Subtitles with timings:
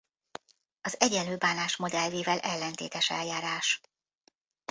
[0.81, 3.81] Az egyenlő bánásmód elvével ellentétes eljárás.